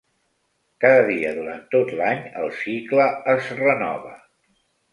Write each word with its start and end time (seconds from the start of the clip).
Cada 0.85 1.03
dia, 1.09 1.33
durant 1.41 1.61
tot 1.75 1.93
l'any, 2.01 2.25
el 2.41 2.51
cicle 2.63 3.07
es 3.37 3.53
renova. 3.63 4.19